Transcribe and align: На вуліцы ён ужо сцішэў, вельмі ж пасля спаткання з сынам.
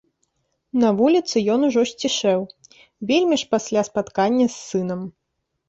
На 0.83 0.89
вуліцы 1.01 1.43
ён 1.57 1.65
ужо 1.67 1.83
сцішэў, 1.91 2.41
вельмі 3.13 3.35
ж 3.45 3.53
пасля 3.55 3.87
спаткання 3.91 4.51
з 4.51 4.53
сынам. 4.69 5.09